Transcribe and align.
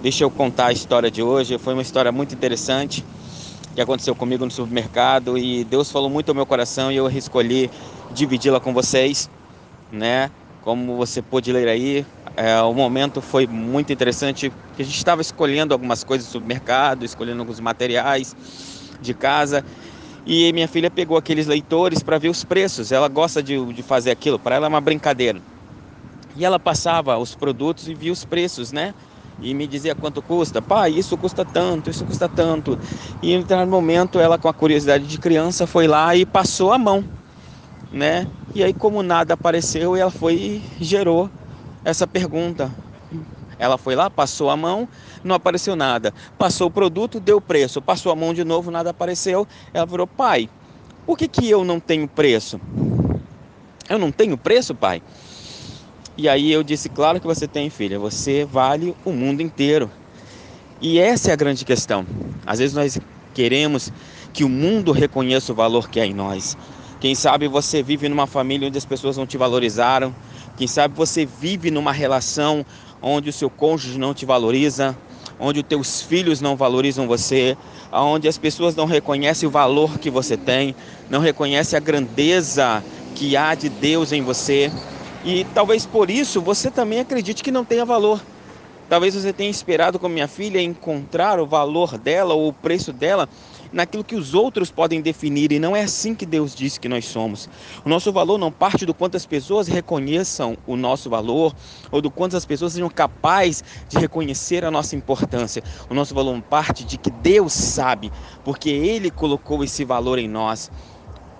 Deixa 0.00 0.22
eu 0.22 0.30
contar 0.30 0.66
a 0.66 0.72
história 0.72 1.10
de 1.10 1.22
hoje. 1.22 1.58
Foi 1.58 1.72
uma 1.72 1.82
história 1.82 2.12
muito 2.12 2.32
interessante 2.32 3.04
que 3.74 3.80
aconteceu 3.80 4.14
comigo 4.14 4.44
no 4.44 4.50
supermercado 4.50 5.36
e 5.36 5.64
Deus 5.64 5.90
falou 5.90 6.08
muito 6.08 6.28
ao 6.28 6.36
meu 6.36 6.46
coração 6.46 6.92
e 6.92 6.96
eu 6.96 7.10
escolhi 7.10 7.68
dividi-la 8.12 8.60
com 8.60 8.72
vocês, 8.72 9.28
né? 9.90 10.30
Como 10.62 10.96
você 10.96 11.20
pôde 11.20 11.52
ler 11.52 11.66
aí, 11.66 12.06
é, 12.36 12.60
o 12.62 12.72
momento 12.72 13.20
foi 13.20 13.46
muito 13.48 13.92
interessante, 13.92 14.52
a 14.78 14.82
gente 14.82 14.96
estava 14.96 15.20
escolhendo 15.20 15.74
algumas 15.74 16.04
coisas 16.04 16.28
do 16.28 16.30
supermercado, 16.30 17.04
escolhendo 17.04 17.40
alguns 17.40 17.58
materiais 17.58 18.36
de 19.00 19.14
casa 19.14 19.64
e 20.24 20.52
minha 20.52 20.68
filha 20.68 20.90
pegou 20.90 21.16
aqueles 21.16 21.48
leitores 21.48 22.04
para 22.04 22.18
ver 22.18 22.28
os 22.28 22.44
preços. 22.44 22.92
Ela 22.92 23.08
gosta 23.08 23.42
de, 23.42 23.64
de 23.72 23.82
fazer 23.82 24.12
aquilo, 24.12 24.38
para 24.38 24.54
ela 24.54 24.66
é 24.66 24.68
uma 24.68 24.80
brincadeira. 24.80 25.40
E 26.36 26.44
ela 26.44 26.60
passava 26.60 27.18
os 27.18 27.34
produtos 27.34 27.88
e 27.88 27.94
via 27.94 28.12
os 28.12 28.24
preços, 28.24 28.70
né? 28.70 28.94
E 29.40 29.54
me 29.54 29.66
dizia 29.66 29.94
quanto 29.94 30.20
custa. 30.20 30.60
Pai, 30.60 30.92
isso 30.92 31.16
custa 31.16 31.44
tanto, 31.44 31.90
isso 31.90 32.04
custa 32.04 32.28
tanto. 32.28 32.78
E 33.22 33.32
em 33.32 33.40
determinado 33.40 33.70
momento, 33.70 34.18
ela, 34.18 34.38
com 34.38 34.48
a 34.48 34.54
curiosidade 34.54 35.06
de 35.06 35.18
criança, 35.18 35.66
foi 35.66 35.86
lá 35.86 36.14
e 36.16 36.26
passou 36.26 36.72
a 36.72 36.78
mão, 36.78 37.04
né? 37.92 38.26
E 38.54 38.62
aí, 38.64 38.72
como 38.72 39.02
nada 39.02 39.34
apareceu, 39.34 39.94
ela 39.94 40.10
foi 40.10 40.34
e 40.34 40.84
gerou 40.84 41.30
essa 41.84 42.06
pergunta: 42.06 42.74
ela 43.58 43.78
foi 43.78 43.94
lá, 43.94 44.08
passou 44.10 44.50
a 44.50 44.56
mão, 44.56 44.88
não 45.22 45.34
apareceu 45.34 45.76
nada. 45.76 46.12
Passou 46.36 46.68
o 46.68 46.70
produto, 46.70 47.20
deu 47.20 47.40
preço. 47.40 47.82
Passou 47.82 48.12
a 48.12 48.16
mão 48.16 48.32
de 48.32 48.44
novo, 48.44 48.70
nada 48.70 48.90
apareceu. 48.90 49.46
Ela 49.72 49.86
virou, 49.86 50.06
pai, 50.06 50.48
por 51.06 51.16
que, 51.16 51.28
que 51.28 51.48
eu 51.48 51.64
não 51.64 51.80
tenho 51.80 52.06
preço? 52.06 52.60
Eu 53.88 53.98
não 53.98 54.12
tenho 54.12 54.36
preço, 54.36 54.74
pai? 54.74 55.02
E 56.20 56.28
aí 56.28 56.50
eu 56.50 56.64
disse, 56.64 56.88
claro 56.88 57.20
que 57.20 57.26
você 57.28 57.46
tem, 57.46 57.70
filha. 57.70 57.96
Você 57.96 58.44
vale 58.44 58.92
o 59.04 59.12
mundo 59.12 59.40
inteiro. 59.40 59.88
E 60.80 60.98
essa 60.98 61.30
é 61.30 61.32
a 61.32 61.36
grande 61.36 61.64
questão. 61.64 62.04
Às 62.44 62.58
vezes 62.58 62.74
nós 62.74 62.98
queremos 63.32 63.92
que 64.32 64.42
o 64.42 64.48
mundo 64.48 64.90
reconheça 64.90 65.52
o 65.52 65.54
valor 65.54 65.88
que 65.88 66.00
há 66.00 66.04
em 66.04 66.12
nós. 66.12 66.58
Quem 67.00 67.14
sabe 67.14 67.46
você 67.46 67.84
vive 67.84 68.08
numa 68.08 68.26
família 68.26 68.66
onde 68.66 68.76
as 68.76 68.84
pessoas 68.84 69.16
não 69.16 69.28
te 69.28 69.38
valorizaram. 69.38 70.12
Quem 70.56 70.66
sabe 70.66 70.92
você 70.96 71.24
vive 71.24 71.70
numa 71.70 71.92
relação 71.92 72.66
onde 73.00 73.30
o 73.30 73.32
seu 73.32 73.48
cônjuge 73.48 73.96
não 73.96 74.12
te 74.12 74.26
valoriza, 74.26 74.98
onde 75.38 75.60
os 75.60 75.66
teus 75.68 76.02
filhos 76.02 76.40
não 76.40 76.56
valorizam 76.56 77.06
você, 77.06 77.56
onde 77.92 78.26
as 78.26 78.36
pessoas 78.36 78.74
não 78.74 78.86
reconhecem 78.86 79.48
o 79.48 79.52
valor 79.52 80.00
que 80.00 80.10
você 80.10 80.36
tem, 80.36 80.74
não 81.08 81.20
reconhecem 81.20 81.76
a 81.76 81.80
grandeza 81.80 82.84
que 83.14 83.36
há 83.36 83.54
de 83.54 83.68
Deus 83.68 84.10
em 84.10 84.20
você. 84.20 84.72
E 85.24 85.44
talvez 85.44 85.84
por 85.84 86.10
isso 86.10 86.40
você 86.40 86.70
também 86.70 87.00
acredite 87.00 87.42
que 87.42 87.50
não 87.50 87.64
tenha 87.64 87.84
valor. 87.84 88.22
Talvez 88.88 89.14
você 89.14 89.34
tenha 89.34 89.50
esperado 89.50 89.98
com 89.98 90.08
minha 90.08 90.26
filha 90.26 90.62
encontrar 90.62 91.38
o 91.38 91.46
valor 91.46 91.98
dela 91.98 92.32
ou 92.32 92.48
o 92.48 92.52
preço 92.54 92.90
dela 92.90 93.28
naquilo 93.70 94.02
que 94.02 94.16
os 94.16 94.32
outros 94.32 94.70
podem 94.70 95.02
definir, 95.02 95.52
e 95.52 95.58
não 95.58 95.76
é 95.76 95.82
assim 95.82 96.14
que 96.14 96.24
Deus 96.24 96.54
disse 96.54 96.80
que 96.80 96.88
nós 96.88 97.04
somos. 97.04 97.50
O 97.84 97.88
nosso 97.88 98.10
valor 98.10 98.38
não 98.38 98.50
parte 98.50 98.86
do 98.86 98.94
quanto 98.94 99.18
as 99.18 99.26
pessoas 99.26 99.68
reconheçam 99.68 100.56
o 100.66 100.74
nosso 100.74 101.10
valor 101.10 101.54
ou 101.90 102.00
do 102.00 102.10
quanto 102.10 102.34
as 102.34 102.46
pessoas 102.46 102.72
sejam 102.72 102.88
capazes 102.88 103.62
de 103.90 103.98
reconhecer 103.98 104.64
a 104.64 104.70
nossa 104.70 104.96
importância. 104.96 105.62
O 105.90 105.94
nosso 105.94 106.14
valor 106.14 106.40
parte 106.40 106.82
de 106.82 106.96
que 106.96 107.10
Deus 107.10 107.52
sabe, 107.52 108.10
porque 108.42 108.70
Ele 108.70 109.10
colocou 109.10 109.62
esse 109.62 109.84
valor 109.84 110.18
em 110.18 110.28
nós. 110.28 110.70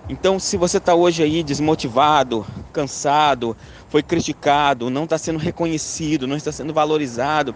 Então, 0.09 0.39
se 0.39 0.57
você 0.57 0.79
está 0.79 0.95
hoje 0.95 1.23
aí 1.23 1.43
desmotivado, 1.43 2.47
cansado, 2.73 3.55
foi 3.91 4.03
criticado, 4.03 4.89
não 4.89 5.05
está 5.05 5.19
sendo 5.19 5.39
reconhecido, 5.39 6.27
não 6.27 6.35
está 6.35 6.51
sendo 6.51 6.73
valorizado, 6.73 7.55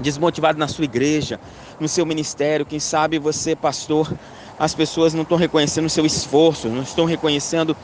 desmotivado 0.00 0.58
na 0.58 0.66
sua 0.66 0.84
igreja, 0.84 1.38
no 1.78 1.86
seu 1.86 2.06
ministério, 2.06 2.64
quem 2.64 2.80
sabe 2.80 3.18
você, 3.18 3.54
pastor, 3.54 4.10
as 4.58 4.74
pessoas 4.74 5.12
não 5.12 5.22
estão 5.22 5.36
reconhecendo 5.36 5.84
o 5.84 5.90
seu 5.90 6.06
esforço, 6.06 6.68
não 6.68 6.82
estão 6.82 7.04
reconhecendo 7.04 7.76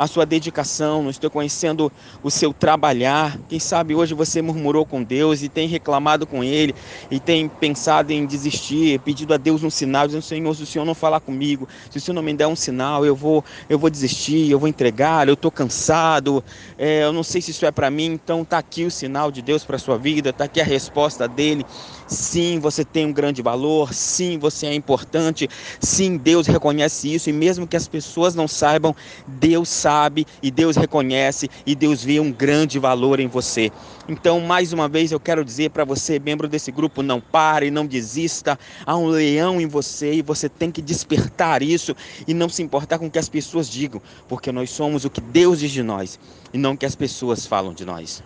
a 0.00 0.06
sua 0.06 0.24
dedicação, 0.24 1.02
não 1.02 1.10
estou 1.10 1.28
conhecendo 1.28 1.92
o 2.22 2.30
seu 2.30 2.54
trabalhar. 2.54 3.38
Quem 3.50 3.60
sabe 3.60 3.94
hoje 3.94 4.14
você 4.14 4.40
murmurou 4.40 4.86
com 4.86 5.02
Deus 5.02 5.42
e 5.42 5.48
tem 5.50 5.68
reclamado 5.68 6.26
com 6.26 6.42
Ele 6.42 6.74
e 7.10 7.20
tem 7.20 7.46
pensado 7.46 8.10
em 8.10 8.24
desistir, 8.24 8.98
pedido 9.00 9.34
a 9.34 9.36
Deus 9.36 9.62
um 9.62 9.68
sinal, 9.68 10.06
dizendo: 10.06 10.22
Senhor, 10.22 10.56
se 10.56 10.62
o 10.62 10.66
Senhor 10.66 10.86
não 10.86 10.94
falar 10.94 11.20
comigo, 11.20 11.68
se 11.90 11.98
o 11.98 12.00
Senhor 12.00 12.14
não 12.14 12.22
me 12.22 12.32
der 12.32 12.46
um 12.46 12.56
sinal, 12.56 13.04
eu 13.04 13.14
vou, 13.14 13.44
eu 13.68 13.78
vou 13.78 13.90
desistir, 13.90 14.50
eu 14.50 14.58
vou 14.58 14.70
entregar, 14.70 15.28
eu 15.28 15.34
estou 15.34 15.50
cansado, 15.50 16.42
é, 16.78 17.04
eu 17.04 17.12
não 17.12 17.22
sei 17.22 17.42
se 17.42 17.50
isso 17.50 17.66
é 17.66 17.70
para 17.70 17.90
mim. 17.90 18.06
Então 18.06 18.40
está 18.40 18.56
aqui 18.56 18.86
o 18.86 18.90
sinal 18.90 19.30
de 19.30 19.42
Deus 19.42 19.64
para 19.66 19.76
sua 19.76 19.98
vida, 19.98 20.30
está 20.30 20.44
aqui 20.44 20.62
a 20.62 20.64
resposta 20.64 21.28
dele. 21.28 21.66
Sim, 22.06 22.58
você 22.58 22.84
tem 22.84 23.06
um 23.06 23.12
grande 23.12 23.42
valor. 23.42 23.94
Sim, 23.94 24.38
você 24.38 24.66
é 24.66 24.74
importante. 24.74 25.48
Sim, 25.78 26.16
Deus 26.16 26.46
reconhece 26.46 27.12
isso. 27.14 27.30
E 27.30 27.32
mesmo 27.32 27.66
que 27.66 27.76
as 27.76 27.86
pessoas 27.86 28.34
não 28.34 28.48
saibam, 28.48 28.96
Deus 29.28 29.68
sabe 29.90 30.24
e 30.40 30.52
Deus 30.52 30.76
reconhece 30.76 31.50
e 31.66 31.74
Deus 31.74 32.04
vê 32.04 32.20
um 32.20 32.30
grande 32.30 32.78
valor 32.78 33.18
em 33.18 33.26
você. 33.26 33.72
Então, 34.08 34.40
mais 34.40 34.72
uma 34.72 34.88
vez, 34.88 35.10
eu 35.10 35.18
quero 35.18 35.44
dizer 35.44 35.70
para 35.70 35.84
você, 35.84 36.20
membro 36.20 36.46
desse 36.46 36.70
grupo, 36.70 37.02
não 37.02 37.20
pare, 37.20 37.72
não 37.72 37.84
desista. 37.84 38.56
Há 38.86 38.96
um 38.96 39.08
leão 39.08 39.60
em 39.60 39.66
você 39.66 40.14
e 40.14 40.22
você 40.22 40.48
tem 40.48 40.70
que 40.70 40.80
despertar 40.80 41.60
isso 41.60 41.94
e 42.26 42.32
não 42.32 42.48
se 42.48 42.62
importar 42.62 42.98
com 42.98 43.06
o 43.06 43.10
que 43.10 43.18
as 43.18 43.28
pessoas 43.28 43.68
digam, 43.68 44.00
porque 44.28 44.52
nós 44.52 44.70
somos 44.70 45.04
o 45.04 45.10
que 45.10 45.20
Deus 45.20 45.58
diz 45.58 45.72
de 45.72 45.82
nós 45.82 46.20
e 46.54 46.58
não 46.58 46.72
o 46.72 46.76
que 46.76 46.86
as 46.86 46.94
pessoas 46.94 47.44
falam 47.44 47.74
de 47.74 47.84
nós. 47.84 48.22